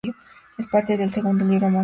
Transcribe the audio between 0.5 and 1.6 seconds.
Es parte del segundo libro Masada, "The Book